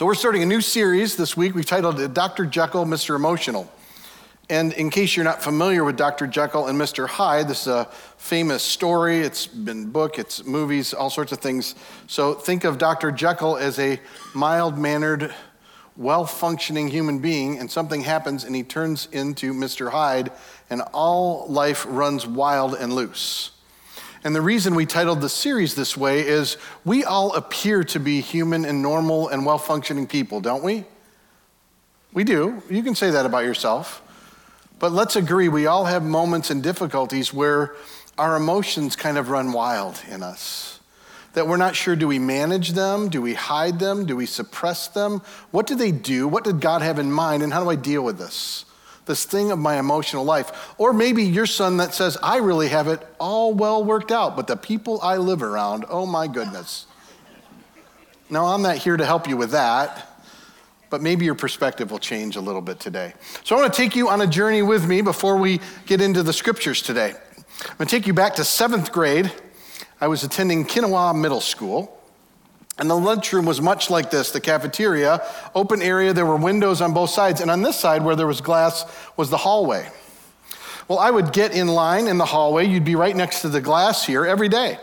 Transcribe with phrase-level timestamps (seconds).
[0.00, 1.54] So, we're starting a new series this week.
[1.54, 2.46] We've titled it Dr.
[2.46, 3.16] Jekyll, Mr.
[3.16, 3.70] Emotional.
[4.48, 6.26] And in case you're not familiar with Dr.
[6.26, 7.06] Jekyll and Mr.
[7.06, 7.84] Hyde, this is a
[8.16, 9.18] famous story.
[9.18, 11.74] It's been book, it's movies, all sorts of things.
[12.06, 13.12] So, think of Dr.
[13.12, 14.00] Jekyll as a
[14.34, 15.34] mild mannered,
[15.98, 19.90] well functioning human being, and something happens and he turns into Mr.
[19.90, 20.32] Hyde,
[20.70, 23.50] and all life runs wild and loose.
[24.22, 28.20] And the reason we titled the series this way is we all appear to be
[28.20, 30.84] human and normal and well functioning people, don't we?
[32.12, 32.62] We do.
[32.68, 34.02] You can say that about yourself.
[34.78, 37.74] But let's agree, we all have moments and difficulties where
[38.18, 40.80] our emotions kind of run wild in us.
[41.34, 43.08] That we're not sure do we manage them?
[43.08, 44.04] Do we hide them?
[44.04, 45.22] Do we suppress them?
[45.50, 46.26] What do they do?
[46.26, 47.42] What did God have in mind?
[47.42, 48.64] And how do I deal with this?
[49.10, 50.72] This thing of my emotional life.
[50.78, 54.46] Or maybe your son that says, I really have it all well worked out, but
[54.46, 56.86] the people I live around, oh my goodness.
[58.30, 60.06] Now, I'm not here to help you with that,
[60.90, 63.14] but maybe your perspective will change a little bit today.
[63.42, 66.22] So, I want to take you on a journey with me before we get into
[66.22, 67.14] the scriptures today.
[67.68, 69.32] I'm going to take you back to seventh grade.
[70.00, 71.99] I was attending Kinawa Middle School.
[72.80, 75.22] And the lunchroom was much like this the cafeteria,
[75.54, 77.42] open area, there were windows on both sides.
[77.42, 78.86] And on this side, where there was glass,
[79.18, 79.86] was the hallway.
[80.88, 82.66] Well, I would get in line in the hallway.
[82.66, 84.78] You'd be right next to the glass here every day.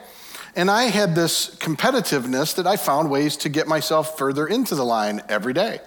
[0.56, 4.86] And I had this competitiveness that I found ways to get myself further into the
[4.86, 5.80] line every day.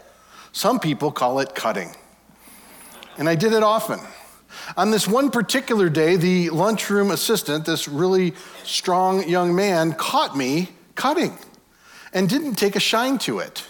[0.51, 1.95] Some people call it cutting.
[3.19, 4.01] And I did it often.
[4.77, 10.71] On this one particular day, the lunchroom assistant, this really strong young man, caught me
[10.97, 11.39] cutting
[12.13, 13.67] and didn't take a shine to it.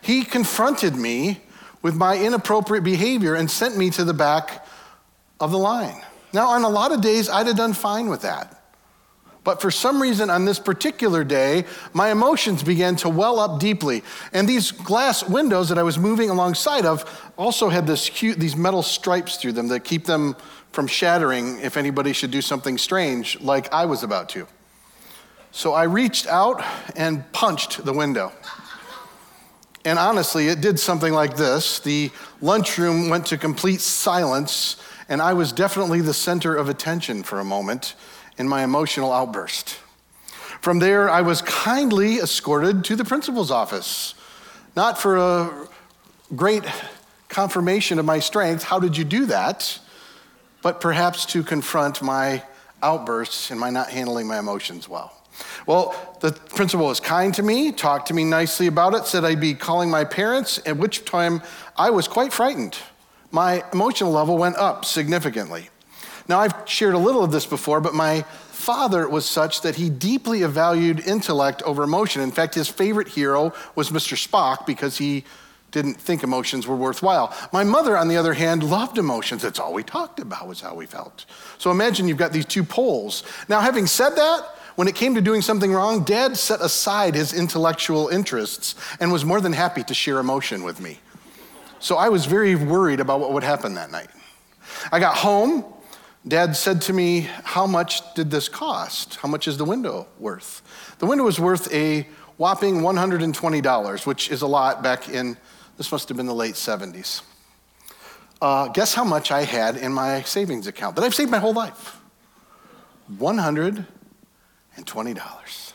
[0.00, 1.40] He confronted me
[1.82, 4.66] with my inappropriate behavior and sent me to the back
[5.40, 6.02] of the line.
[6.32, 8.60] Now, on a lot of days, I'd have done fine with that.
[9.44, 14.02] But for some reason, on this particular day, my emotions began to well up deeply.
[14.32, 18.56] And these glass windows that I was moving alongside of also had this cute, these
[18.56, 20.34] metal stripes through them that keep them
[20.72, 24.46] from shattering if anybody should do something strange, like I was about to.
[25.56, 26.64] So I reached out
[26.96, 28.32] and punched the window.
[29.84, 32.10] And honestly, it did something like this the
[32.40, 37.44] lunchroom went to complete silence, and I was definitely the center of attention for a
[37.44, 37.94] moment
[38.36, 39.78] in my emotional outburst.
[40.60, 44.16] From there, I was kindly escorted to the principal's office,
[44.74, 45.68] not for a
[46.34, 46.64] great
[47.28, 49.78] confirmation of my strength, how did you do that?
[50.62, 52.42] But perhaps to confront my
[52.82, 55.12] outbursts and my not handling my emotions well.
[55.66, 59.40] Well, the principal was kind to me, talked to me nicely about it, said I'd
[59.40, 61.42] be calling my parents, at which time
[61.76, 62.76] I was quite frightened.
[63.30, 65.70] My emotional level went up significantly.
[66.28, 69.90] Now, I've shared a little of this before, but my father was such that he
[69.90, 72.22] deeply valued intellect over emotion.
[72.22, 74.16] In fact, his favorite hero was Mr.
[74.16, 75.24] Spock because he
[75.70, 77.34] didn't think emotions were worthwhile.
[77.52, 79.42] My mother, on the other hand, loved emotions.
[79.42, 81.26] That's all we talked about was how we felt.
[81.58, 83.24] So imagine you've got these two poles.
[83.48, 87.32] Now, having said that, when it came to doing something wrong, dad set aside his
[87.32, 90.98] intellectual interests and was more than happy to share emotion with me.
[91.78, 94.08] So I was very worried about what would happen that night.
[94.90, 95.64] I got home.
[96.26, 99.16] Dad said to me, How much did this cost?
[99.16, 100.62] How much is the window worth?
[100.98, 102.08] The window was worth a
[102.38, 105.36] whopping $120, which is a lot back in,
[105.76, 107.22] this must have been the late 70s.
[108.40, 111.54] Uh, guess how much I had in my savings account that I've saved my whole
[111.54, 112.00] life?
[113.18, 113.86] 100
[114.76, 115.72] and $20.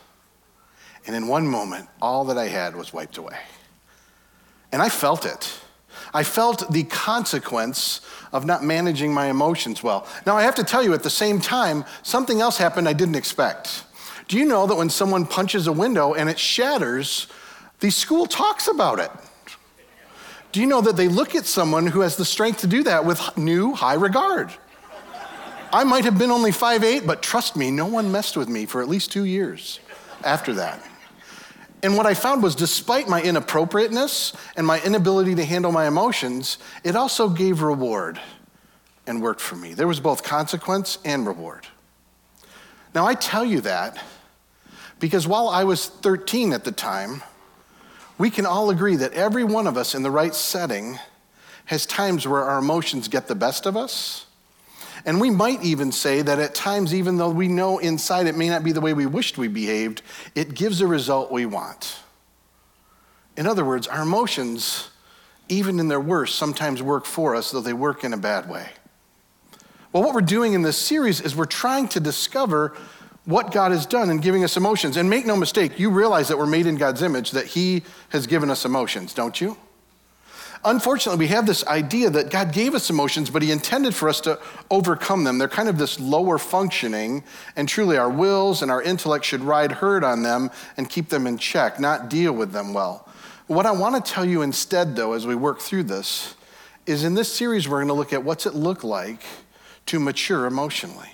[1.06, 3.38] And in one moment, all that I had was wiped away.
[4.72, 5.58] And I felt it.
[6.12, 8.00] I felt the consequence
[8.32, 10.06] of not managing my emotions well.
[10.26, 13.16] Now, I have to tell you, at the same time, something else happened I didn't
[13.16, 13.84] expect.
[14.28, 17.26] Do you know that when someone punches a window and it shatters,
[17.80, 19.10] the school talks about it?
[20.52, 23.04] Do you know that they look at someone who has the strength to do that
[23.04, 24.52] with new high regard?
[25.72, 28.66] I might have been only five eight, but trust me, no one messed with me
[28.66, 29.78] for at least two years
[30.24, 30.82] after that.
[31.82, 36.58] And what I found was, despite my inappropriateness and my inability to handle my emotions,
[36.84, 38.20] it also gave reward
[39.06, 39.72] and worked for me.
[39.72, 41.66] There was both consequence and reward.
[42.94, 44.02] Now, I tell you that
[44.98, 47.22] because while I was 13 at the time,
[48.18, 50.98] we can all agree that every one of us in the right setting
[51.66, 54.26] has times where our emotions get the best of us
[55.04, 58.48] and we might even say that at times, even though we know inside it may
[58.48, 60.02] not be the way we wished we behaved,
[60.34, 61.98] it gives a result we want.
[63.36, 64.90] In other words, our emotions,
[65.48, 68.68] even in their worst, sometimes work for us, though they work in a bad way.
[69.92, 72.76] Well, what we're doing in this series is we're trying to discover
[73.24, 74.96] what God has done in giving us emotions.
[74.96, 78.26] And make no mistake, you realize that we're made in God's image, that He has
[78.26, 79.56] given us emotions, don't you?
[80.62, 84.20] Unfortunately, we have this idea that God gave us emotions, but He intended for us
[84.22, 84.38] to
[84.70, 85.38] overcome them.
[85.38, 87.24] They're kind of this lower functioning,
[87.56, 91.26] and truly our wills and our intellect should ride herd on them and keep them
[91.26, 93.08] in check, not deal with them well.
[93.46, 96.34] What I want to tell you instead, though, as we work through this,
[96.84, 99.22] is in this series, we're going to look at what's it look like
[99.86, 101.10] to mature emotionally.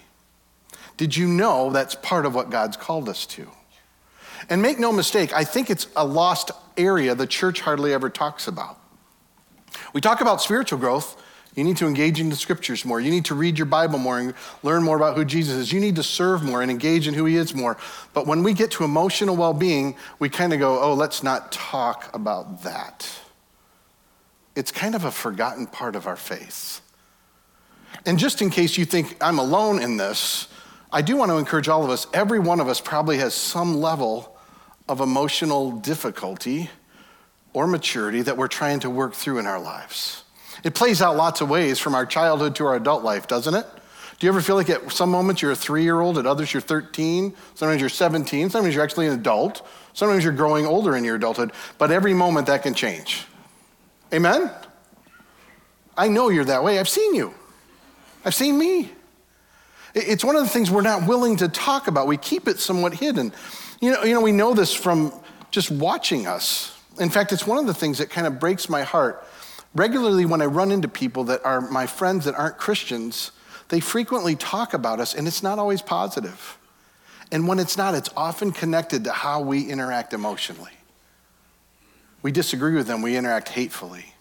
[0.96, 3.48] Did you know that's part of what God's called us to?
[4.50, 8.48] And make no mistake, I think it's a lost area the church hardly ever talks
[8.48, 8.78] about.
[9.92, 11.22] We talk about spiritual growth.
[11.54, 13.00] You need to engage in the scriptures more.
[13.00, 15.72] You need to read your Bible more and learn more about who Jesus is.
[15.72, 17.78] You need to serve more and engage in who he is more.
[18.12, 21.50] But when we get to emotional well being, we kind of go, oh, let's not
[21.52, 23.08] talk about that.
[24.54, 26.82] It's kind of a forgotten part of our faith.
[28.04, 30.48] And just in case you think I'm alone in this,
[30.92, 32.06] I do want to encourage all of us.
[32.12, 34.36] Every one of us probably has some level
[34.88, 36.70] of emotional difficulty
[37.56, 40.24] or maturity that we're trying to work through in our lives.
[40.62, 43.64] It plays out lots of ways from our childhood to our adult life, doesn't it?
[44.18, 46.52] Do you ever feel like at some moments you're a three year old, at others
[46.52, 51.02] you're 13, sometimes you're 17, sometimes you're actually an adult, sometimes you're growing older in
[51.02, 53.24] your adulthood, but every moment that can change.
[54.12, 54.50] Amen?
[55.96, 56.78] I know you're that way.
[56.78, 57.32] I've seen you,
[58.22, 58.90] I've seen me.
[59.94, 62.06] It's one of the things we're not willing to talk about.
[62.06, 63.32] We keep it somewhat hidden.
[63.80, 65.10] You know, you know we know this from
[65.50, 68.82] just watching us in fact, it's one of the things that kind of breaks my
[68.82, 69.26] heart.
[69.74, 73.32] Regularly, when I run into people that are my friends that aren't Christians,
[73.68, 76.58] they frequently talk about us, and it's not always positive.
[77.32, 80.70] And when it's not, it's often connected to how we interact emotionally.
[82.22, 84.14] We disagree with them, we interact hatefully.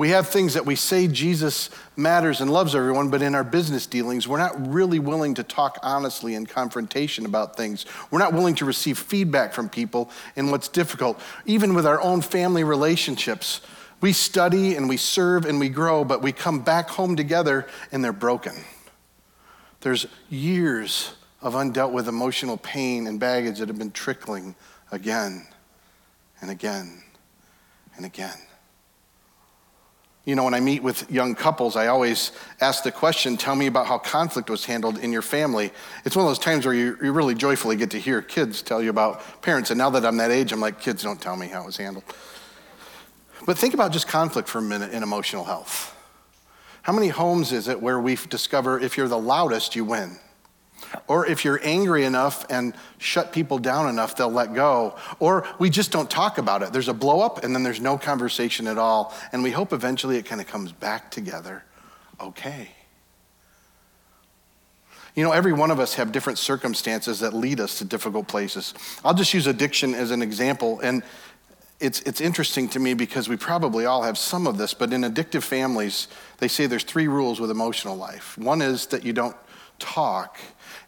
[0.00, 3.86] We have things that we say Jesus matters and loves everyone, but in our business
[3.86, 7.84] dealings, we're not really willing to talk honestly in confrontation about things.
[8.10, 11.20] We're not willing to receive feedback from people in what's difficult.
[11.44, 13.60] Even with our own family relationships,
[14.00, 18.02] we study and we serve and we grow, but we come back home together and
[18.02, 18.54] they're broken.
[19.82, 21.12] There's years
[21.42, 24.54] of undealt with emotional pain and baggage that have been trickling
[24.90, 25.46] again
[26.40, 27.02] and again
[27.98, 28.38] and again.
[30.26, 33.66] You know, when I meet with young couples, I always ask the question tell me
[33.66, 35.72] about how conflict was handled in your family.
[36.04, 38.82] It's one of those times where you, you really joyfully get to hear kids tell
[38.82, 39.70] you about parents.
[39.70, 41.78] And now that I'm that age, I'm like, kids, don't tell me how it was
[41.78, 42.04] handled.
[43.46, 45.96] But think about just conflict for a minute in emotional health.
[46.82, 50.18] How many homes is it where we discover if you're the loudest, you win?
[51.06, 54.96] Or if you're angry enough and shut people down enough, they'll let go.
[55.18, 56.72] Or we just don't talk about it.
[56.72, 59.14] There's a blow up and then there's no conversation at all.
[59.32, 61.64] And we hope eventually it kind of comes back together
[62.20, 62.68] okay.
[65.16, 68.74] You know, every one of us have different circumstances that lead us to difficult places.
[69.04, 70.80] I'll just use addiction as an example.
[70.80, 71.02] And
[71.80, 75.02] it's, it's interesting to me because we probably all have some of this, but in
[75.02, 78.38] addictive families, they say there's three rules with emotional life.
[78.38, 79.36] One is that you don't
[79.80, 80.38] talk.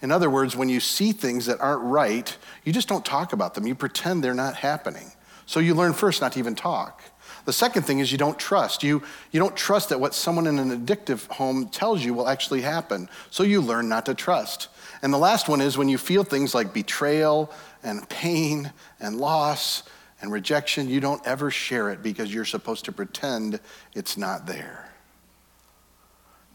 [0.00, 3.54] In other words, when you see things that aren't right, you just don't talk about
[3.54, 3.66] them.
[3.66, 5.12] You pretend they're not happening.
[5.46, 7.02] So you learn first not to even talk.
[7.44, 8.82] The second thing is you don't trust.
[8.82, 9.02] You,
[9.32, 13.08] you don't trust that what someone in an addictive home tells you will actually happen.
[13.30, 14.68] So you learn not to trust.
[15.02, 19.82] And the last one is when you feel things like betrayal and pain and loss
[20.20, 23.58] and rejection, you don't ever share it because you're supposed to pretend
[23.92, 24.91] it's not there.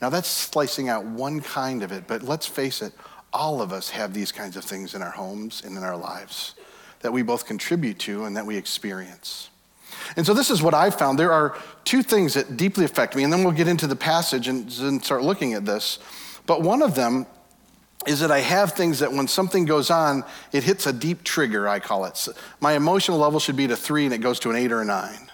[0.02, 2.94] Now, that's slicing out one kind of it, but let's face it,
[3.34, 6.56] all of us have these kinds of things in our homes and in our lives
[7.02, 9.50] that we both contribute to and that we experience.
[10.16, 11.18] And so, this is what I've found.
[11.18, 14.48] There are two things that deeply affect me, and then we'll get into the passage
[14.48, 16.00] and, and start looking at this.
[16.46, 17.26] But one of them
[18.08, 20.24] is that I have things that when something goes on,
[20.54, 22.16] it hits a deep trigger, I call it.
[22.16, 24.72] So my emotional level should be at a three and it goes to an eight
[24.72, 25.30] or a nine.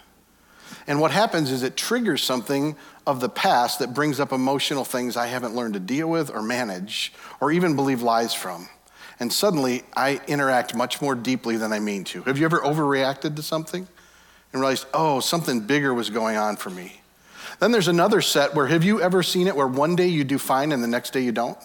[0.88, 2.75] And what happens is it triggers something
[3.08, 6.42] of the past that brings up emotional things I haven't learned to deal with or
[6.42, 8.68] manage or even believe lies from.
[9.20, 12.24] And suddenly I interact much more deeply than I mean to.
[12.24, 13.88] Have you ever overreacted to something
[14.52, 17.02] and realized, oh, something bigger was going on for me?
[17.60, 20.38] Then there's another set where have you ever seen it where one day you do
[20.38, 21.58] fine and the next day you don't?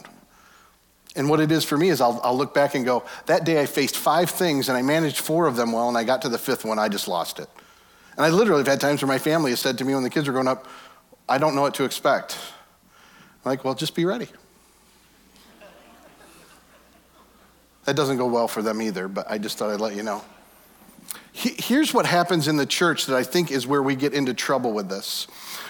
[1.16, 3.60] And what it is for me is I'll, I'll look back and go, that day
[3.60, 6.28] I faced five things and I managed four of them well, and I got to
[6.28, 7.48] the fifth one, I just lost it.
[8.18, 10.10] And I literally have had times where my family has said to me when the
[10.10, 10.66] kids were growing up,
[11.28, 12.36] I don't know what to expect.
[13.44, 14.26] I'm like, well, just be ready.
[17.84, 20.24] That doesn't go well for them either, but I just thought I'd let you know.
[21.32, 24.72] Here's what happens in the church that I think is where we get into trouble
[24.72, 25.28] with this.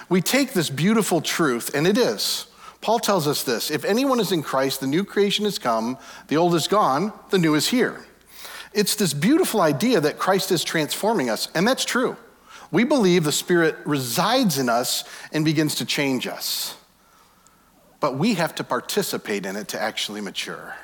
[0.08, 2.46] We take this beautiful truth, and it is
[2.80, 6.38] Paul tells us this if anyone is in Christ, the new creation has come, the
[6.38, 8.06] old is gone, the new is here.
[8.72, 12.16] It's this beautiful idea that Christ is transforming us, and that's true.
[12.70, 16.76] We believe the Spirit resides in us and begins to change us.
[18.00, 20.76] But we have to participate in it to actually mature.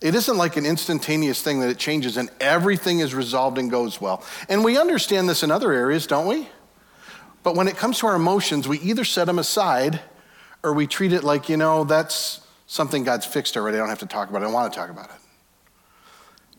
[0.00, 4.00] It isn't like an instantaneous thing that it changes and everything is resolved and goes
[4.00, 4.22] well.
[4.48, 6.48] And we understand this in other areas, don't we?
[7.42, 10.00] But when it comes to our emotions, we either set them aside
[10.62, 13.76] or we treat it like, you know, that's something God's fixed already.
[13.76, 14.42] I don't have to talk about it.
[14.42, 15.16] I don't want to talk about it.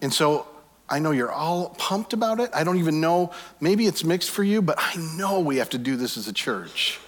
[0.01, 0.47] And so
[0.89, 2.49] I know you're all pumped about it.
[2.53, 3.31] I don't even know,
[3.61, 6.33] maybe it's mixed for you, but I know we have to do this as a
[6.33, 6.99] church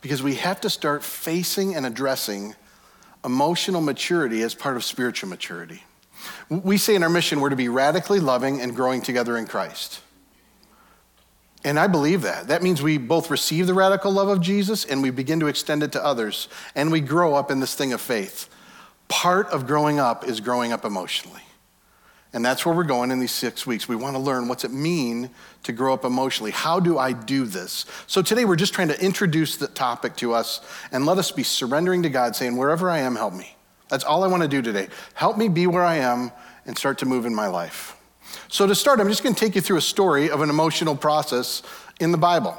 [0.00, 2.54] because we have to start facing and addressing
[3.24, 5.82] emotional maturity as part of spiritual maturity.
[6.48, 10.00] We say in our mission, we're to be radically loving and growing together in Christ.
[11.64, 12.48] And I believe that.
[12.48, 15.82] That means we both receive the radical love of Jesus and we begin to extend
[15.82, 18.48] it to others, and we grow up in this thing of faith.
[19.08, 21.42] Part of growing up is growing up emotionally.
[22.36, 23.88] And that's where we're going in these six weeks.
[23.88, 25.30] We want to learn what's it mean
[25.62, 26.50] to grow up emotionally.
[26.50, 27.86] How do I do this?
[28.06, 30.60] So today we're just trying to introduce the topic to us
[30.92, 33.56] and let us be surrendering to God, saying, wherever I am, help me.
[33.88, 34.88] That's all I want to do today.
[35.14, 36.30] Help me be where I am
[36.66, 37.96] and start to move in my life.
[38.48, 40.94] So to start, I'm just going to take you through a story of an emotional
[40.94, 41.62] process
[42.00, 42.54] in the Bible.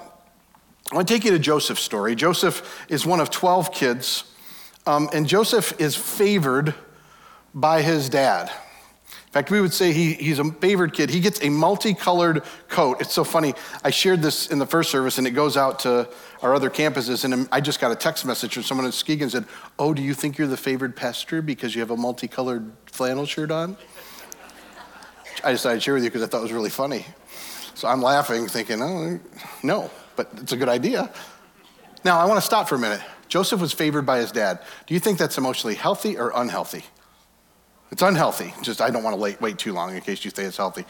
[0.91, 2.15] I want to take you to Joseph's story.
[2.15, 4.23] Joseph is one of 12 kids,
[4.87, 6.73] um, and Joseph is favored
[7.53, 8.51] by his dad.
[9.37, 11.11] In fact, we would say he, he's a favored kid.
[11.11, 13.01] He gets a multicolored coat.
[13.01, 13.53] It's so funny.
[13.83, 16.09] I shared this in the first service, and it goes out to
[16.41, 17.23] our other campuses.
[17.23, 19.45] And I just got a text message from someone at Skegan said,
[19.77, 23.51] Oh, do you think you're the favored pastor because you have a multicolored flannel shirt
[23.51, 23.77] on?
[25.43, 27.05] I decided to share with you because I thought it was really funny.
[27.75, 29.19] So I'm laughing, thinking, Oh,
[29.61, 31.13] no, but it's a good idea.
[32.03, 33.01] Now, I want to stop for a minute.
[33.27, 34.61] Joseph was favored by his dad.
[34.87, 36.85] Do you think that's emotionally healthy or unhealthy?
[37.91, 38.53] It's unhealthy.
[38.61, 40.85] Just I don't want to wait, too long in case you say it's healthy.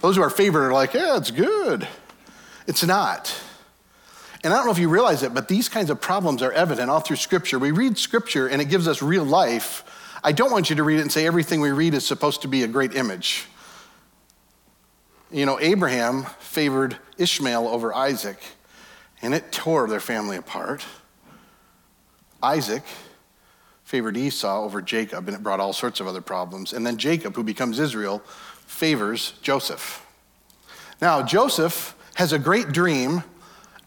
[0.00, 1.86] Those who are favored are like, yeah, it's good.
[2.66, 3.34] It's not.
[4.42, 6.90] And I don't know if you realize it, but these kinds of problems are evident
[6.90, 7.58] all through Scripture.
[7.58, 9.84] We read Scripture and it gives us real life.
[10.24, 12.48] I don't want you to read it and say everything we read is supposed to
[12.48, 13.46] be a great image.
[15.30, 18.38] You know, Abraham favored Ishmael over Isaac,
[19.22, 20.84] and it tore their family apart.
[22.42, 22.82] Isaac
[23.90, 26.72] favored Esau over Jacob, and it brought all sorts of other problems.
[26.72, 28.20] And then Jacob, who becomes Israel,
[28.64, 30.06] favors Joseph.
[31.02, 33.24] Now, Joseph has a great dream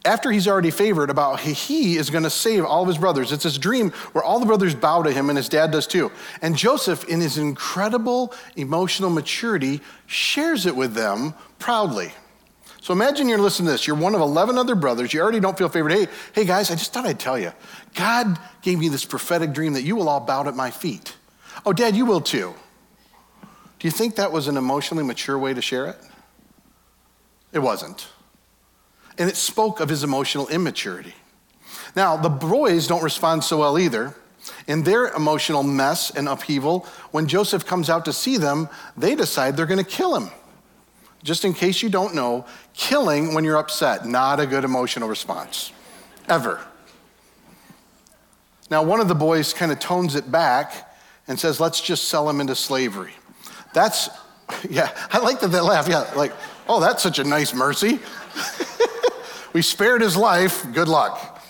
[0.04, 3.32] after he's already favored about he is going to save all of his brothers.
[3.32, 6.12] It's this dream where all the brothers bow to him, and his dad does too.
[6.42, 12.12] And Joseph, in his incredible emotional maturity, shares it with them proudly.
[12.84, 13.88] So imagine you're listening to this.
[13.88, 15.14] You're one of 11 other brothers.
[15.14, 15.94] You already don't feel favored.
[15.94, 17.54] Hey, hey guys, I just thought I'd tell you.
[17.96, 21.16] God gave me this prophetic dream that you will all bow at my feet.
[21.66, 22.54] Oh, Dad, you will too.
[23.80, 25.96] Do you think that was an emotionally mature way to share it?
[27.54, 28.06] It wasn't.
[29.18, 31.14] And it spoke of his emotional immaturity.
[31.96, 34.14] Now, the boys don't respond so well either.
[34.68, 39.56] In their emotional mess and upheaval, when Joseph comes out to see them, they decide
[39.56, 40.30] they're going to kill him.
[41.24, 45.72] Just in case you don't know, killing when you're upset, not a good emotional response,
[46.28, 46.60] ever.
[48.70, 50.96] Now, one of the boys kind of tones it back
[51.28, 53.14] and says, let's just sell him into slavery.
[53.74, 54.10] That's,
[54.70, 55.88] yeah, I like that they laugh.
[55.88, 56.34] Yeah, like,
[56.68, 58.00] oh, that's such a nice mercy.
[59.54, 61.42] we spared his life, good luck.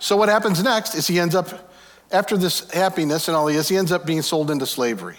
[0.00, 1.72] So, what happens next is he ends up,
[2.10, 5.16] after this happiness and all he is, he ends up being sold into slavery.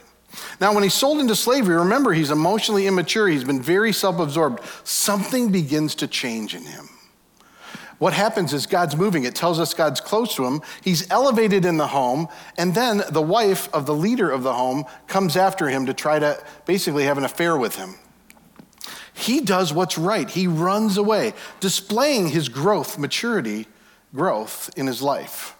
[0.61, 3.27] Now, when he's sold into slavery, remember, he's emotionally immature.
[3.27, 4.63] He's been very self absorbed.
[4.83, 6.89] Something begins to change in him.
[7.97, 9.23] What happens is God's moving.
[9.23, 10.61] It tells us God's close to him.
[10.83, 14.83] He's elevated in the home, and then the wife of the leader of the home
[15.07, 17.95] comes after him to try to basically have an affair with him.
[19.13, 20.29] He does what's right.
[20.29, 23.65] He runs away, displaying his growth, maturity,
[24.13, 25.54] growth in his life.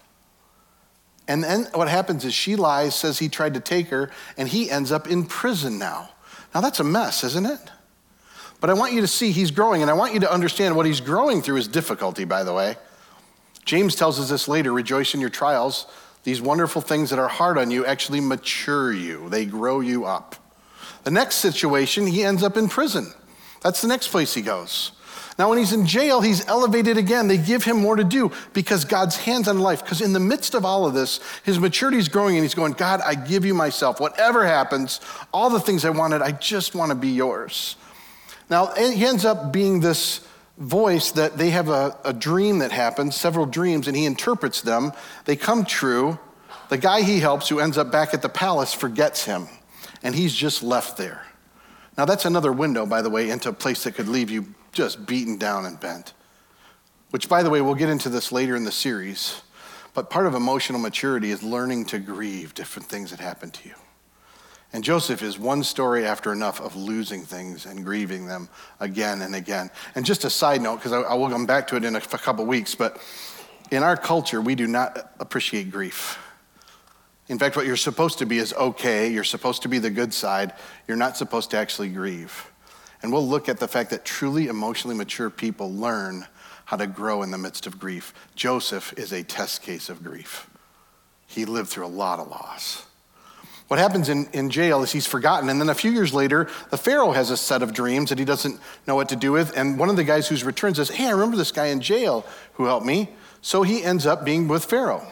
[1.28, 4.70] And then what happens is she lies, says he tried to take her, and he
[4.70, 6.10] ends up in prison now.
[6.54, 7.72] Now that's a mess, isn't it?
[8.62, 10.86] But I want you to see he's growing, and I want you to understand what
[10.86, 12.76] he's growing through is difficulty, by the way.
[13.66, 15.88] James tells us this later rejoice in your trials.
[16.24, 20.36] These wonderful things that are hard on you actually mature you, they grow you up.
[21.04, 23.14] The next situation, he ends up in prison.
[23.62, 24.92] That's the next place he goes.
[25.38, 27.28] Now, when he's in jail, he's elevated again.
[27.28, 29.84] They give him more to do because God's hands on life.
[29.84, 32.72] Because in the midst of all of this, his maturity is growing and he's going,
[32.72, 34.00] God, I give you myself.
[34.00, 35.02] Whatever happens,
[35.34, 37.76] all the things I wanted, I just want to be yours.
[38.50, 40.26] Now, he ends up being this
[40.58, 44.94] voice that they have a, a dream that happens, several dreams, and he interprets them.
[45.26, 46.18] They come true.
[46.70, 49.48] The guy he helps, who ends up back at the palace, forgets him,
[50.02, 51.26] and he's just left there.
[51.98, 55.06] Now, that's another window, by the way, into a place that could leave you just
[55.06, 56.14] beaten down and bent.
[57.12, 59.42] Which, by the way, we'll get into this later in the series.
[59.94, 63.76] But part of emotional maturity is learning to grieve different things that happen to you.
[64.74, 68.50] And Joseph is one story after enough of losing things and grieving them
[68.82, 69.72] again and again.
[69.96, 72.00] And just a side note, because I, I, will come back to it in a,
[72.00, 73.02] a couple weeks, but
[73.72, 76.20] in our culture, we do not appreciate grief.
[77.28, 79.12] In fact, what you're supposed to be is okay.
[79.12, 80.54] You're supposed to be the good side.
[80.88, 82.52] You're not supposed to actually grieve.
[83.02, 86.26] And we'll look at the fact that truly emotionally mature people learn
[86.66, 88.14] how to grow in the midst of grief.
[88.36, 90.50] Joseph is a test case of grief.
[91.28, 92.86] He lived through a lot of loss.
[93.68, 95.50] What happens in, in jail is he's forgotten.
[95.50, 98.26] And then a few years later, the Pharaoh has a set of dreams that he
[98.26, 99.58] doesn't know what to do with.
[99.58, 102.26] And one of the guys who's returned says, Hey, I remember this guy in jail
[102.54, 103.10] who helped me.
[103.42, 105.06] So he ends up being with Pharaoh.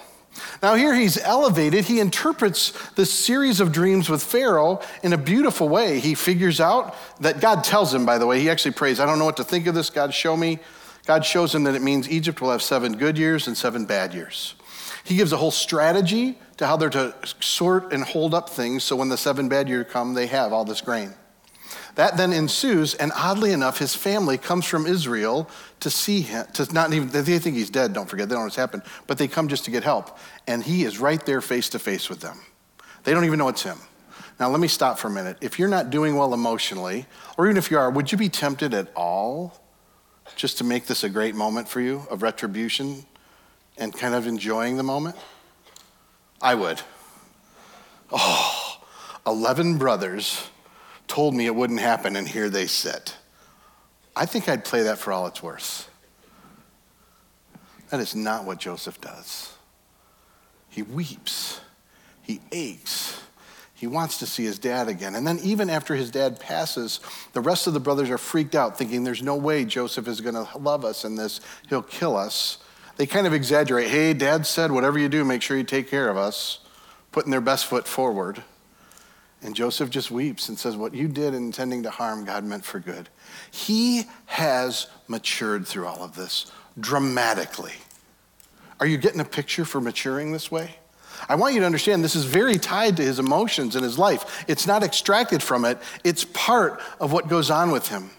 [0.61, 1.85] Now, here he's elevated.
[1.85, 5.99] He interprets this series of dreams with Pharaoh in a beautiful way.
[5.99, 9.19] He figures out that God tells him, by the way, he actually prays, I don't
[9.19, 9.89] know what to think of this.
[9.89, 10.59] God, show me.
[11.05, 14.13] God shows him that it means Egypt will have seven good years and seven bad
[14.13, 14.55] years.
[15.03, 18.95] He gives a whole strategy to how they're to sort and hold up things so
[18.95, 21.13] when the seven bad years come, they have all this grain.
[21.95, 25.47] That then ensues, and oddly enough, his family comes from Israel
[25.81, 28.45] to see him, to not even, they think he's dead, don't forget, they don't know
[28.45, 30.17] what's happened, but they come just to get help.
[30.47, 32.39] And he is right there face to face with them.
[33.03, 33.77] They don't even know it's him.
[34.39, 35.37] Now, let me stop for a minute.
[35.41, 37.05] If you're not doing well emotionally,
[37.37, 39.61] or even if you are, would you be tempted at all
[40.35, 43.05] just to make this a great moment for you of retribution
[43.77, 45.15] and kind of enjoying the moment?
[46.41, 46.81] I would.
[48.11, 48.81] Oh,
[49.27, 50.49] 11 brothers
[51.07, 53.15] told me it wouldn't happen, and here they sit.
[54.15, 55.89] I think I'd play that for all it's worth.
[57.89, 59.53] That is not what Joseph does.
[60.69, 61.61] He weeps,
[62.23, 63.21] he aches,
[63.83, 65.13] he wants to see his dad again.
[65.13, 67.01] And then, even after his dad passes,
[67.33, 70.35] the rest of the brothers are freaked out, thinking there's no way Joseph is going
[70.35, 72.59] to love us in this, he'll kill us.
[72.95, 76.09] They kind of exaggerate hey, dad said, whatever you do, make sure you take care
[76.09, 76.59] of us,
[77.11, 78.41] putting their best foot forward.
[79.43, 82.79] And Joseph just weeps and says, What you did intending to harm, God meant for
[82.79, 83.09] good.
[83.51, 87.73] He has matured through all of this dramatically.
[88.79, 90.75] Are you getting a picture for maturing this way?
[91.29, 94.43] I want you to understand this is very tied to his emotions and his life.
[94.47, 98.09] It's not extracted from it, it's part of what goes on with him.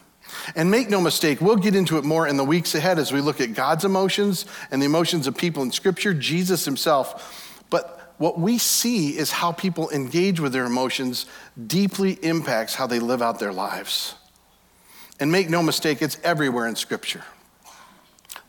[0.57, 3.21] And make no mistake, we'll get into it more in the weeks ahead as we
[3.21, 7.44] look at God's emotions and the emotions of people in Scripture, Jesus himself.
[8.19, 11.27] What we see is how people engage with their emotions
[11.67, 14.15] deeply impacts how they live out their lives.
[15.19, 17.25] And make no mistake, it's everywhere in Scripture.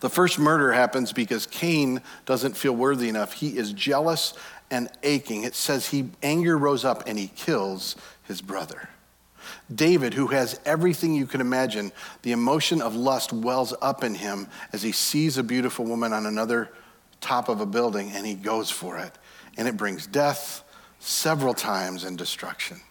[0.02, 3.34] The first murder happens because Cain doesn't feel worthy enough.
[3.34, 4.34] He is jealous
[4.70, 5.44] and aching.
[5.44, 8.90] It says he anger rose up and he kills his brother.
[9.74, 11.92] David, who has everything you can imagine,
[12.24, 16.26] the emotion of lust wells up in him as he sees a beautiful woman on
[16.26, 16.70] another
[17.22, 19.12] top of a building and he goes for it.
[19.58, 20.64] And it brings death
[21.00, 22.82] several times and destruction.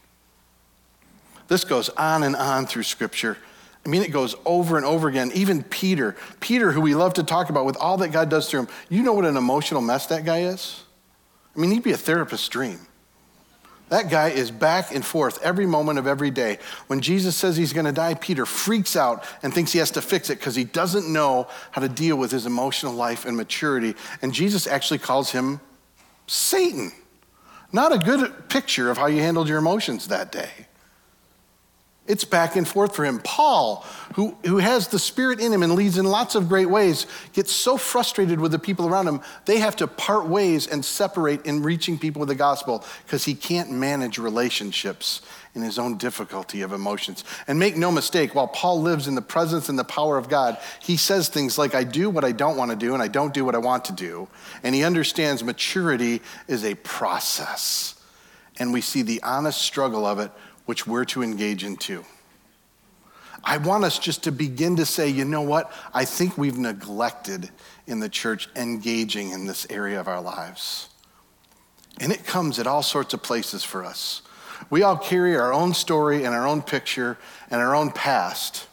[1.48, 3.36] This goes on and on through Scripture.
[3.84, 5.30] I mean, it goes over and over again.
[5.34, 8.60] Even Peter, Peter, who we love to talk about with all that God does through
[8.60, 10.82] him, you know what an emotional mess that guy is?
[11.54, 12.80] I mean, he'd be a therapist's dream.
[13.90, 16.58] That guy is back and forth every moment of every day.
[16.86, 20.02] When Jesus says he's going to die, Peter freaks out and thinks he has to
[20.02, 23.94] fix it because he doesn't know how to deal with his emotional life and maturity.
[24.22, 25.60] And Jesus actually calls him
[26.26, 26.92] Satan.
[27.72, 30.50] Not a good picture of how you handled your emotions that day.
[32.06, 33.18] It's back and forth for him.
[33.20, 33.84] Paul,
[34.14, 37.50] who, who has the Spirit in him and leads in lots of great ways, gets
[37.50, 41.62] so frustrated with the people around him, they have to part ways and separate in
[41.62, 45.22] reaching people with the gospel because he can't manage relationships
[45.54, 47.24] in his own difficulty of emotions.
[47.46, 50.58] And make no mistake, while Paul lives in the presence and the power of God,
[50.80, 53.32] he says things like, I do what I don't want to do and I don't
[53.32, 54.28] do what I want to do.
[54.62, 57.94] And he understands maturity is a process.
[58.58, 60.30] And we see the honest struggle of it
[60.66, 62.04] which we're to engage in too.
[63.44, 65.70] I want us just to begin to say, you know what?
[65.92, 67.50] I think we've neglected
[67.86, 70.88] in the church engaging in this area of our lives.
[72.00, 74.22] And it comes at all sorts of places for us.
[74.70, 77.18] We all carry our own story and our own picture
[77.50, 78.66] and our own past.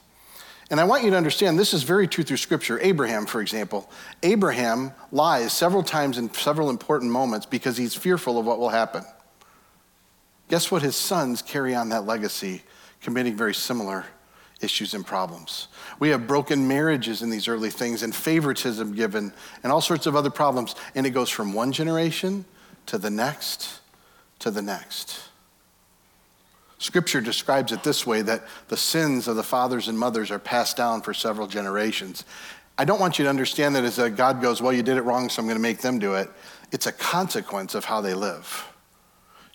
[0.70, 2.80] And I want you to understand this is very true through Scripture.
[2.82, 3.90] Abraham, for example,
[4.24, 9.04] Abraham lies several times in several important moments because he's fearful of what will happen.
[10.48, 10.82] Guess what?
[10.82, 12.64] His sons carry on that legacy,
[13.02, 14.06] committing very similar
[14.62, 15.68] issues and problems.
[16.00, 20.16] We have broken marriages in these early things and favoritism given and all sorts of
[20.16, 20.76] other problems.
[20.96, 22.46] And it goes from one generation
[22.86, 23.82] to the next
[24.42, 25.31] to the next.
[26.82, 30.76] Scripture describes it this way that the sins of the fathers and mothers are passed
[30.76, 32.26] down for several generations.
[32.76, 35.04] I don't want you to understand that as a God goes, Well, you did it
[35.04, 36.28] wrong, so I'm going to make them do it.
[36.72, 38.68] It's a consequence of how they live.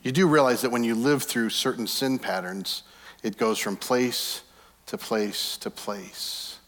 [0.03, 2.85] You do realize that when you live through certain sin patterns,
[3.25, 4.43] it goes from place
[4.87, 6.61] to place to place.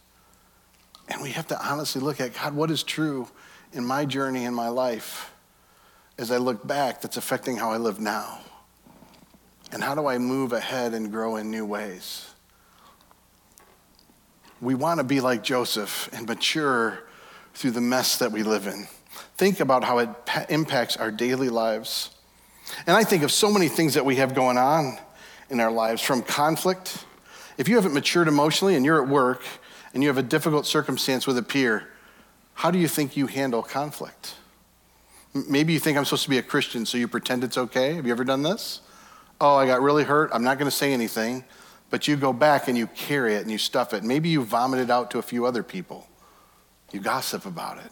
[1.07, 3.29] And we have to honestly look at God, what is true
[3.71, 5.31] in my journey in my life
[6.17, 8.39] as I look back that's affecting how I live now?
[9.71, 12.25] And how do I move ahead and grow in new ways?
[14.61, 17.03] We want to be like Joseph and mature
[17.53, 18.87] through the mess that we live in.
[19.37, 20.09] Think about how it
[20.49, 22.09] impacts our daily lives.
[22.85, 24.97] And I think of so many things that we have going on
[25.49, 27.05] in our lives from conflict.
[27.57, 29.43] If you haven't matured emotionally and you're at work
[29.93, 31.89] and you have a difficult circumstance with a peer,
[32.53, 34.35] how do you think you handle conflict?
[35.33, 37.93] Maybe you think I'm supposed to be a Christian, so you pretend it's okay.
[37.93, 38.81] Have you ever done this?
[39.41, 40.31] Oh, I got really hurt.
[40.33, 41.43] I'm not going to say anything.
[41.89, 44.03] But you go back and you carry it and you stuff it.
[44.03, 46.07] Maybe you vomit it out to a few other people.
[46.91, 47.91] You gossip about it.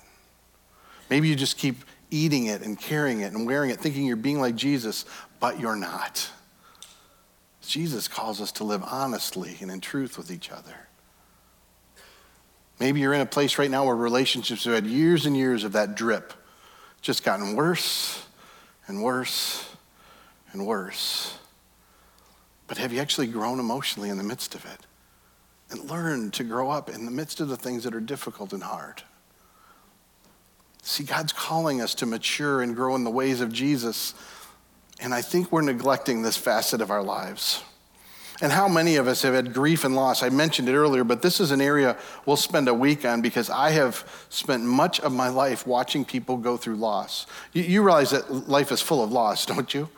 [1.09, 4.39] Maybe you just keep eating it and carrying it and wearing it, thinking you're being
[4.39, 5.05] like Jesus,
[5.39, 6.29] but you're not.
[7.61, 10.87] Jesus calls us to live honestly and in truth with each other.
[12.79, 15.73] Maybe you're in a place right now where relationships have had years and years of
[15.73, 16.33] that drip,
[17.01, 18.25] just gotten worse
[18.87, 19.66] and worse
[20.57, 21.37] and worse.
[22.67, 24.79] But have you actually grown emotionally in the midst of it?
[25.69, 28.63] And learned to grow up in the midst of the things that are difficult and
[28.63, 29.03] hard?
[30.81, 34.13] See, God's calling us to mature and grow in the ways of Jesus.
[34.99, 37.61] And I think we're neglecting this facet of our lives.
[38.41, 40.21] And how many of us have had grief and loss?
[40.21, 43.49] I mentioned it earlier, but this is an area we'll spend a week on because
[43.49, 47.25] I have spent much of my life watching people go through loss.
[47.51, 49.89] You, you, realize that life is full of loss, don't you?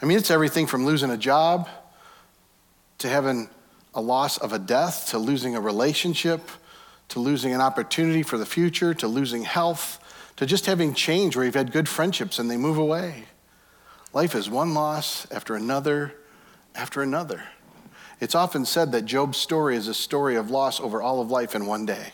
[0.00, 1.68] I mean, it's everything from losing a job
[2.98, 3.50] to having
[3.94, 6.42] a loss of a death to losing a relationship
[7.10, 9.98] to losing an opportunity for the future, to losing health,
[10.36, 13.24] to just having change where you've had good friendships and they move away.
[14.12, 16.14] Life is one loss after another
[16.74, 17.42] after another.
[18.20, 21.54] It's often said that Job's story is a story of loss over all of life
[21.54, 22.12] in one day.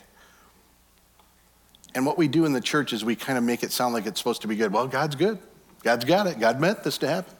[1.94, 4.06] And what we do in the church is we kind of make it sound like
[4.06, 4.72] it's supposed to be good.
[4.72, 5.38] Well, God's good.
[5.82, 6.40] God's got it.
[6.40, 7.34] God meant this to happen.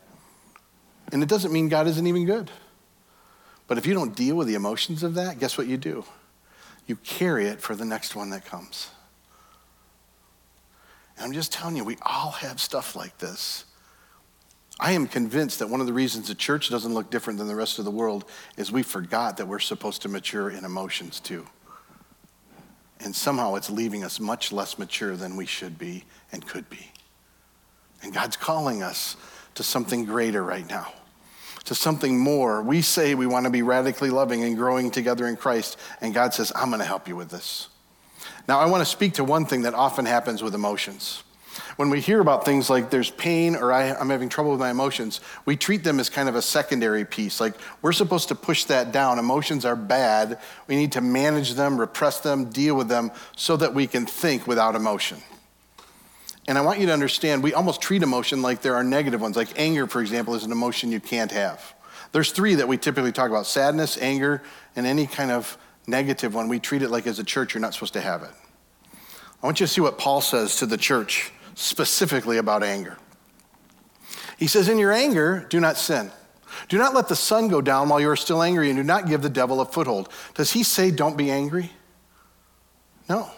[1.13, 2.51] And it doesn't mean God isn't even good.
[3.67, 6.05] But if you don't deal with the emotions of that, guess what you do?
[6.87, 8.91] you carry it for the next one that comes.
[11.17, 13.65] And I'm just telling you, we all have stuff like this.
[14.79, 17.57] I am convinced that one of the reasons the church doesn't look different than the
[17.57, 21.47] rest of the world is we forgot that we're supposed to mature in emotions too.
[23.01, 26.91] And somehow it's leaving us much less mature than we should be and could be.
[28.03, 29.17] And God's calling us
[29.57, 30.93] to something greater right now
[31.67, 32.63] to something more.
[32.63, 36.33] We say we want to be radically loving and growing together in Christ, and God
[36.33, 37.69] says, I'm going to help you with this.
[38.49, 41.25] Now, I want to speak to one thing that often happens with emotions.
[41.77, 44.71] When we hear about things like there's pain or I, am having trouble with my
[44.71, 47.41] emotions, we treat them as kind of a secondary piece.
[47.41, 49.19] Like we're supposed to push that down.
[49.19, 50.39] Emotions are bad.
[50.69, 54.47] We need to manage them, repress them, deal with them so that we can think
[54.47, 55.19] without emotion.
[56.49, 59.37] And I want you to understand, we almost treat emotion like there are negative ones.
[59.37, 61.75] Like anger, for example, is an emotion you can't have.
[62.13, 64.43] There's three that we typically talk about sadness, anger,
[64.77, 66.49] and any kind of negative one.
[66.49, 68.31] We treat it like as a church, you're not supposed to have it.
[69.43, 72.97] I want you to see what Paul says to the church specifically about anger.
[74.39, 76.11] He says, In your anger, do not sin.
[76.69, 79.09] Do not let the sun go down while you are still angry, and do not
[79.09, 80.09] give the devil a foothold.
[80.35, 81.71] Does he say, Don't be angry?
[83.09, 83.31] No.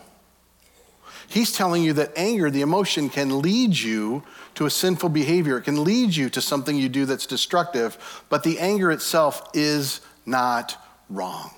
[1.28, 4.22] He's telling you that anger, the emotion, can lead you
[4.54, 5.58] to a sinful behavior.
[5.58, 10.00] It can lead you to something you do that's destructive, but the anger itself is
[10.24, 11.50] not wrong.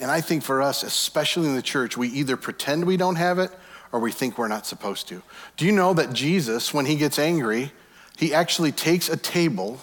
[0.00, 3.38] And I think for us, especially in the church, we either pretend we don't have
[3.38, 3.52] it
[3.92, 5.22] or we think we're not supposed to.
[5.56, 7.70] Do you know that Jesus, when he gets angry,
[8.16, 9.80] he actually takes a table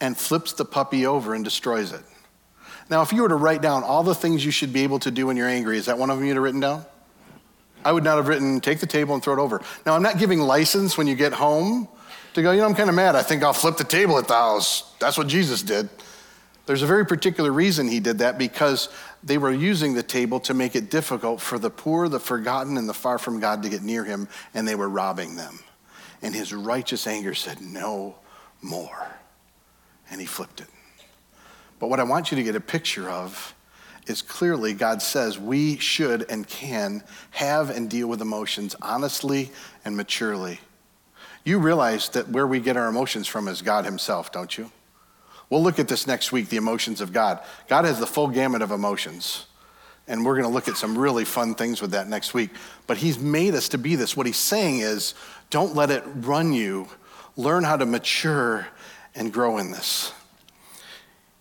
[0.00, 2.02] and flips the puppy over and destroys it?
[2.88, 5.10] Now, if you were to write down all the things you should be able to
[5.10, 6.84] do when you're angry, is that one of them you'd have written down?
[7.84, 9.62] I would not have written, take the table and throw it over.
[9.86, 11.88] Now, I'm not giving license when you get home
[12.34, 13.16] to go, you know, I'm kind of mad.
[13.16, 14.94] I think I'll flip the table at the house.
[14.98, 15.88] That's what Jesus did.
[16.66, 18.90] There's a very particular reason he did that because
[19.24, 22.88] they were using the table to make it difficult for the poor, the forgotten, and
[22.88, 25.60] the far from God to get near him, and they were robbing them.
[26.20, 28.16] And his righteous anger said, No
[28.60, 29.08] more.
[30.10, 30.68] And he flipped it.
[31.78, 33.54] But what I want you to get a picture of
[34.08, 39.50] is clearly God says we should and can have and deal with emotions honestly
[39.84, 40.60] and maturely.
[41.44, 44.70] You realize that where we get our emotions from is God Himself, don't you?
[45.50, 47.40] We'll look at this next week the emotions of God.
[47.68, 49.46] God has the full gamut of emotions.
[50.06, 52.50] And we're going to look at some really fun things with that next week.
[52.86, 54.16] But He's made us to be this.
[54.16, 55.14] What He's saying is
[55.50, 56.88] don't let it run you,
[57.36, 58.66] learn how to mature
[59.14, 60.12] and grow in this.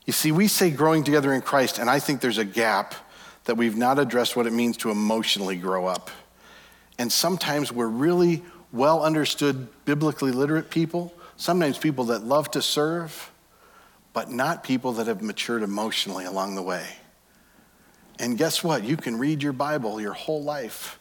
[0.08, 2.96] You see, we say growing together in Christ, and I think there's a gap
[3.44, 6.10] that we've not addressed what it means to emotionally grow up.
[6.98, 8.42] And sometimes we're really
[8.72, 13.32] well understood, biblically literate people, sometimes people that love to serve,
[14.14, 16.86] but not people that have matured emotionally along the way.
[18.18, 18.84] And guess what?
[18.84, 21.00] You can read your Bible your whole life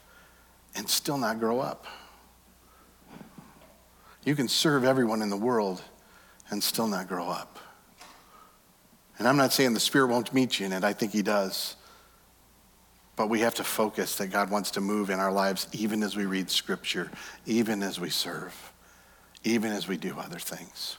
[0.75, 1.87] and still not grow up.
[4.25, 5.81] You can serve everyone in the world
[6.51, 7.59] and still not grow up.
[9.19, 11.77] And I'm not saying the Spirit won't meet you in it, I think He does.
[13.17, 16.17] But we have to focus that God wants to move in our lives even as
[16.17, 17.11] we read Scripture,
[17.47, 18.73] even as we serve,
[19.43, 20.99] even as we do other things.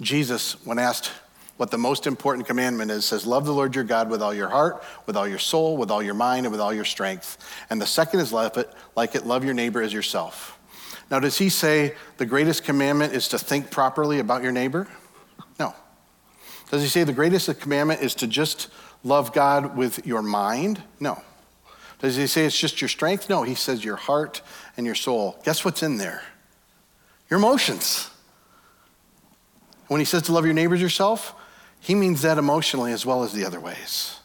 [0.00, 1.10] Jesus, when asked
[1.56, 4.50] what the most important commandment is, says, Love the Lord your God with all your
[4.50, 7.38] heart, with all your soul, with all your mind, and with all your strength.
[7.70, 10.58] And the second is love it, like it, love your neighbor as yourself.
[11.10, 14.86] Now, does he say the greatest commandment is to think properly about your neighbor?
[16.70, 18.68] Does he say the greatest commandment is to just
[19.04, 20.82] love God with your mind?
[20.98, 21.22] No.
[22.00, 23.28] Does he say it's just your strength?
[23.28, 23.42] No.
[23.42, 24.42] He says your heart
[24.76, 25.40] and your soul.
[25.44, 26.22] Guess what's in there?
[27.30, 28.10] Your emotions.
[29.88, 31.34] When he says to love your neighbors yourself,
[31.80, 34.18] he means that emotionally as well as the other ways.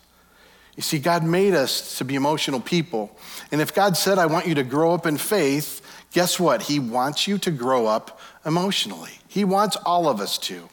[0.76, 3.16] You see, God made us to be emotional people.
[3.52, 6.64] And if God said, I want you to grow up in faith, guess what?
[6.64, 9.20] He wants you to grow up emotionally.
[9.28, 10.70] He wants all of us to.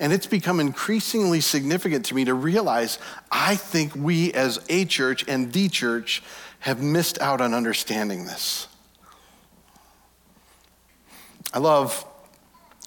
[0.00, 2.98] And it's become increasingly significant to me to realize
[3.30, 6.22] I think we as a church and the church
[6.60, 8.66] have missed out on understanding this.
[11.52, 12.04] I love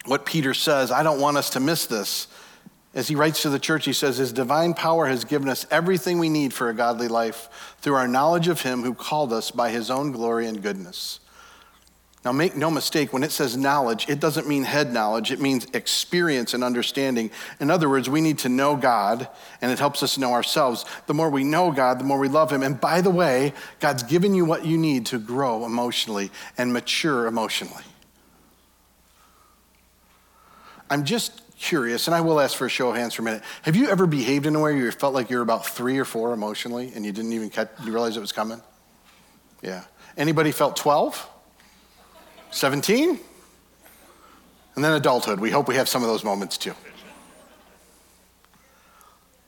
[0.05, 0.91] what Peter says.
[0.91, 2.27] I don't want us to miss this.
[2.95, 6.19] As he writes to the church, he says, His divine power has given us everything
[6.19, 9.71] we need for a godly life through our knowledge of Him who called us by
[9.71, 11.19] His own glory and goodness.
[12.25, 15.67] Now, make no mistake, when it says knowledge, it doesn't mean head knowledge, it means
[15.73, 17.31] experience and understanding.
[17.59, 19.27] In other words, we need to know God,
[19.61, 20.85] and it helps us know ourselves.
[21.07, 22.63] The more we know God, the more we love Him.
[22.63, 27.27] And by the way, God's given you what you need to grow emotionally and mature
[27.27, 27.83] emotionally.
[30.89, 33.43] I'm just curious, and I will ask for a show of hands for a minute.
[33.63, 36.05] Have you ever behaved in a way you felt like you were about three or
[36.05, 38.61] four emotionally and you didn't even catch, you realize it was coming?
[39.61, 39.83] Yeah.
[40.15, 41.31] Anybody felt 12?
[42.53, 43.19] 17?
[44.75, 45.39] And then adulthood.
[45.39, 46.73] We hope we have some of those moments too.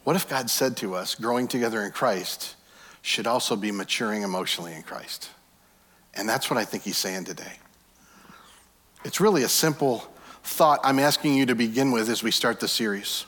[0.04, 2.56] What if God said to us, growing together in Christ
[3.02, 5.30] should also be maturing emotionally in Christ?
[6.13, 7.54] And that's what I think he's saying today.
[9.04, 10.08] It's really a simple
[10.44, 13.26] thought I'm asking you to begin with as we start the series.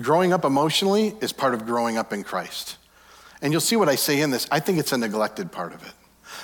[0.00, 2.76] Growing up emotionally is part of growing up in Christ.
[3.42, 4.46] And you'll see what I say in this.
[4.50, 5.92] I think it's a neglected part of it.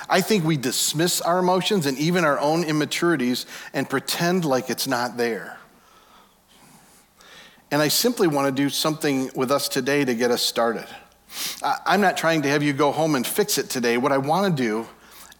[0.09, 4.87] I think we dismiss our emotions and even our own immaturities and pretend like it's
[4.87, 5.57] not there.
[7.71, 10.85] And I simply want to do something with us today to get us started.
[11.85, 13.97] I'm not trying to have you go home and fix it today.
[13.97, 14.87] What I want to do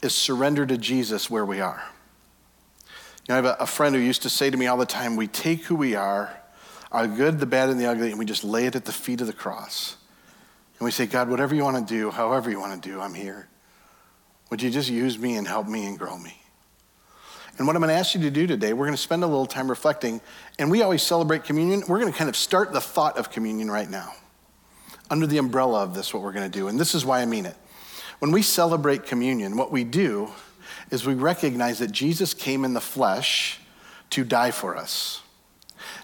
[0.02, 1.84] is surrender to Jesus where we are.
[3.28, 5.16] You know, I have a friend who used to say to me all the time,
[5.16, 6.36] We take who we are,
[6.92, 9.22] our good, the bad, and the ugly, and we just lay it at the feet
[9.22, 9.96] of the cross.
[10.80, 13.14] And we say, God, whatever you want to do, however you want to do, I'm
[13.14, 13.48] here.
[14.54, 16.40] Would you just use me and help me and grow me?
[17.58, 19.26] And what I'm going to ask you to do today, we're going to spend a
[19.26, 20.22] little time reflecting.
[20.60, 21.82] And we always celebrate communion.
[21.88, 24.14] We're going to kind of start the thought of communion right now.
[25.10, 26.68] Under the umbrella of this, what we're going to do.
[26.68, 27.56] And this is why I mean it.
[28.20, 30.30] When we celebrate communion, what we do
[30.92, 33.60] is we recognize that Jesus came in the flesh
[34.12, 35.24] to die for us.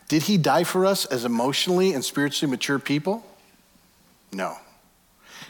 [0.08, 3.24] Did he die for us as emotionally and spiritually mature people?
[4.34, 4.58] No.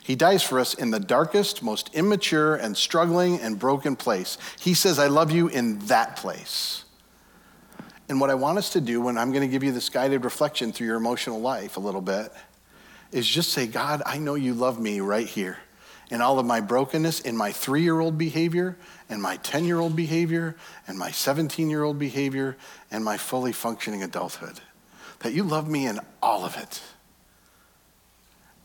[0.10, 4.40] He dies for us in the darkest, most immature, and struggling and broken place.
[4.60, 6.84] He says, I love you in that place.
[8.10, 10.24] And what I want us to do when I'm going to give you this guided
[10.24, 12.34] reflection through your emotional life a little bit
[13.12, 15.60] is just say, God, I know you love me right here
[16.10, 18.80] in all of my brokenness, in my three year old behavior,
[19.12, 20.56] and my 10 year old behavior,
[20.88, 22.58] and my 17 year old behavior,
[22.90, 24.60] and my fully functioning adulthood.
[25.20, 26.82] That you love me in all of it.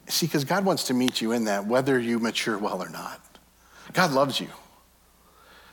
[0.06, 3.20] See, because God wants to meet you in that, whether you mature well or not.
[3.92, 4.48] God loves you.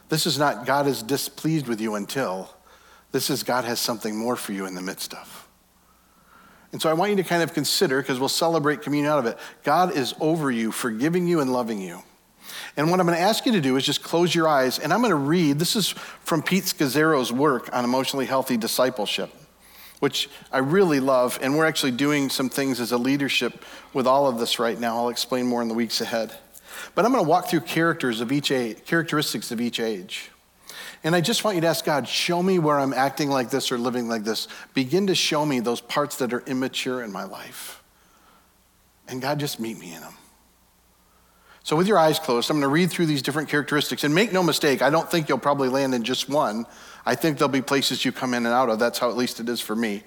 [0.10, 2.50] This is not God is displeased with you until,
[3.12, 5.48] this is God has something more for you in the midst of.
[6.72, 9.26] And so I want you to kind of consider, because we'll celebrate communion out of
[9.26, 12.02] it, God is over you, forgiving you, and loving you.
[12.78, 14.94] And what I'm going to ask you to do is just close your eyes, and
[14.94, 15.60] I'm going to read.
[15.60, 19.30] This is from Pete Scazzero's work on emotionally healthy discipleship,
[20.02, 21.38] which I really love.
[21.42, 24.98] And we're actually doing some things as a leadership with all of this right now.
[24.98, 26.36] I'll explain more in the weeks ahead.
[26.96, 30.32] But I'm going to walk through characters of each age, characteristics of each age.
[31.04, 33.72] And I just want you to ask God, show me where I'm acting like this
[33.72, 34.48] or living like this.
[34.74, 37.84] Begin to show me those parts that are immature in my life.
[39.08, 40.14] And God, just meet me in them.
[41.63, 44.04] So, with your eyes closed, I'm going to read through these different characteristics.
[44.04, 46.65] And make no mistake, I don't think you'll probably land in just one.
[47.06, 48.80] I think there'll be places you come in and out of.
[48.80, 50.04] That's how at least it is for me.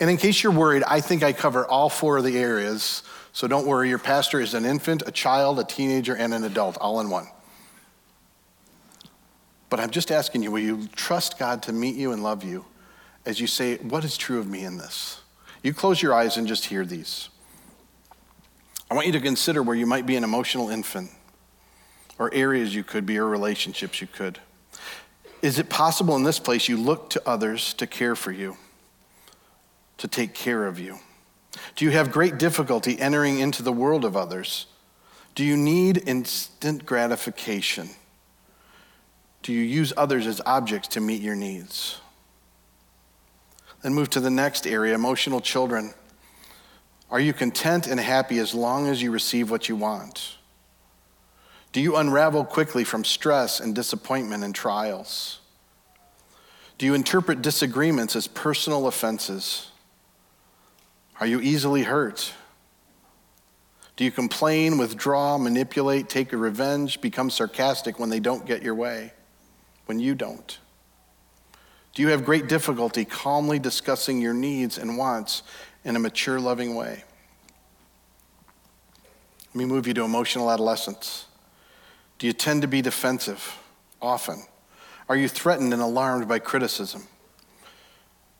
[0.00, 3.02] And in case you're worried, I think I cover all four of the areas.
[3.32, 6.76] So don't worry, your pastor is an infant, a child, a teenager, and an adult,
[6.78, 7.26] all in one.
[9.70, 12.66] But I'm just asking you, will you trust God to meet you and love you
[13.24, 15.22] as you say, What is true of me in this?
[15.62, 17.30] You close your eyes and just hear these.
[18.92, 21.10] I want you to consider where you might be an emotional infant,
[22.18, 24.38] or areas you could be, or relationships you could.
[25.40, 28.58] Is it possible in this place you look to others to care for you,
[29.96, 30.98] to take care of you?
[31.74, 34.66] Do you have great difficulty entering into the world of others?
[35.34, 37.88] Do you need instant gratification?
[39.40, 41.98] Do you use others as objects to meet your needs?
[43.80, 45.94] Then move to the next area emotional children.
[47.12, 50.38] Are you content and happy as long as you receive what you want?
[51.70, 55.38] Do you unravel quickly from stress and disappointment and trials?
[56.78, 59.70] Do you interpret disagreements as personal offenses?
[61.20, 62.34] Are you easily hurt?
[63.94, 69.12] Do you complain, withdraw, manipulate, take revenge, become sarcastic when they don't get your way?
[69.86, 70.58] when you don't?
[71.94, 75.42] Do you have great difficulty calmly discussing your needs and wants
[75.84, 77.04] in a mature, loving way?
[79.48, 81.26] Let me move you to emotional adolescence.
[82.18, 83.58] Do you tend to be defensive
[84.00, 84.44] often?
[85.08, 87.06] Are you threatened and alarmed by criticism?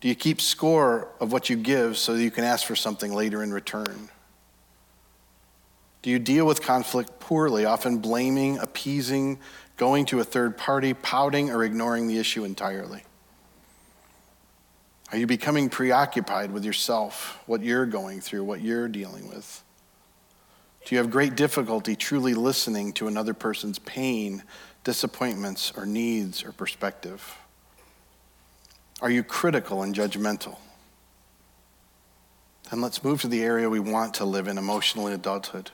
[0.00, 3.12] Do you keep score of what you give so that you can ask for something
[3.12, 4.08] later in return?
[6.02, 9.38] Do you deal with conflict poorly, often blaming, appeasing,
[9.76, 13.04] going to a third party, pouting, or ignoring the issue entirely?
[15.12, 19.62] Are you becoming preoccupied with yourself, what you're going through, what you're dealing with?
[20.86, 24.42] Do you have great difficulty truly listening to another person's pain,
[24.84, 27.36] disappointments, or needs or perspective?
[29.02, 30.56] Are you critical and judgmental?
[32.70, 35.70] Then let's move to the area we want to live in emotionally adulthood.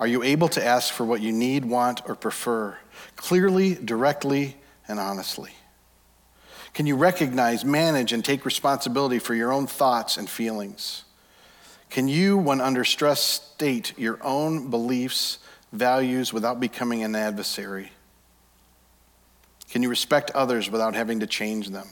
[0.00, 2.76] Are you able to ask for what you need, want, or prefer
[3.14, 4.56] clearly, directly,
[4.88, 5.52] and honestly?
[6.74, 11.04] Can you recognize, manage, and take responsibility for your own thoughts and feelings?
[11.88, 15.38] Can you, when under stress, state your own beliefs,
[15.72, 17.92] values without becoming an adversary?
[19.70, 21.86] Can you respect others without having to change them?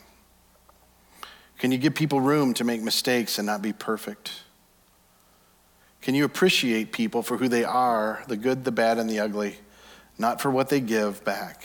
[1.59, 4.33] Can you give people room to make mistakes and not be perfect?
[6.01, 9.59] Can you appreciate people for who they are, the good, the bad, and the ugly,
[10.19, 11.63] not for what they give back?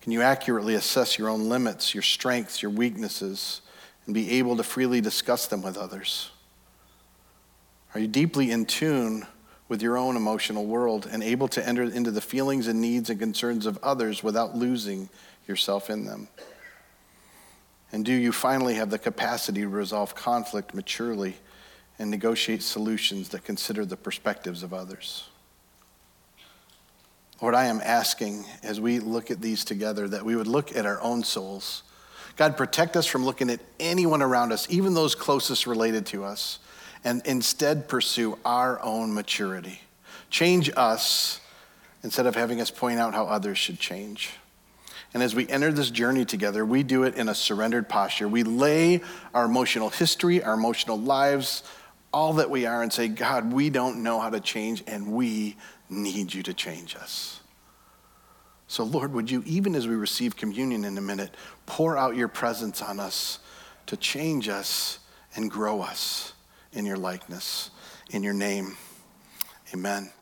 [0.00, 3.60] Can you accurately assess your own limits, your strengths, your weaknesses,
[4.06, 6.30] and be able to freely discuss them with others?
[7.94, 9.26] Are you deeply in tune
[9.68, 13.18] with your own emotional world and able to enter into the feelings and needs and
[13.18, 15.08] concerns of others without losing
[15.46, 16.28] yourself in them?
[17.92, 21.36] And do you finally have the capacity to resolve conflict maturely?
[22.00, 25.28] and negotiate solutions that consider the perspectives of others.
[27.40, 30.84] Lord, I am asking as we look at these together that we would look at
[30.84, 31.82] our own souls.
[32.36, 36.58] God, protect us from looking at anyone around us, even those closest related to us,
[37.02, 39.80] and instead pursue our own maturity.
[40.28, 41.40] Change us
[42.02, 44.30] instead of having us point out how others should change.
[45.12, 48.28] And as we enter this journey together, we do it in a surrendered posture.
[48.28, 49.00] We lay
[49.34, 51.64] our emotional history, our emotional lives,
[52.12, 55.56] all that we are and say, God, we don't know how to change and we
[55.88, 57.39] need you to change us.
[58.70, 61.34] So, Lord, would you, even as we receive communion in a minute,
[61.66, 63.40] pour out your presence on us
[63.86, 65.00] to change us
[65.34, 66.34] and grow us
[66.72, 67.70] in your likeness.
[68.10, 68.76] In your name,
[69.74, 70.12] amen.